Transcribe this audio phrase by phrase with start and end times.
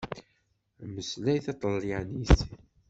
[0.87, 2.39] Mmeslay taṭalyanit!